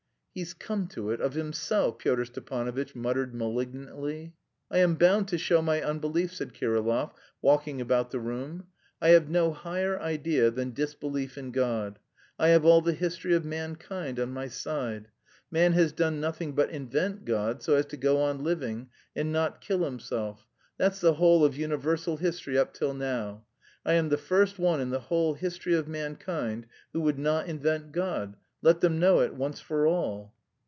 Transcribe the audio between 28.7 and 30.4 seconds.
them know it once for all."